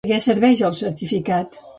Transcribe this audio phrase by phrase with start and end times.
[0.05, 1.61] Per a què serveix el certificat?